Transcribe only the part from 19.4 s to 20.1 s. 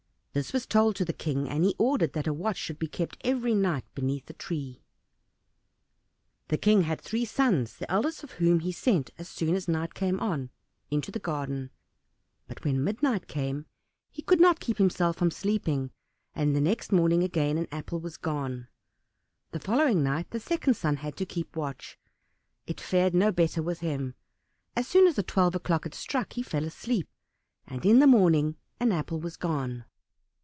The following